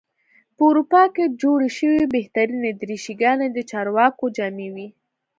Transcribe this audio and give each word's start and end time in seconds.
په 0.55 0.61
اروپا 0.69 1.03
کې 1.15 1.33
جوړې 1.41 1.69
شوې 1.77 2.03
بهترینې 2.15 2.71
دریشي 2.81 3.13
ګانې 3.21 3.47
د 3.51 3.57
چارواکو 3.71 4.25
جامې 4.37 4.69
وې. 4.75 4.87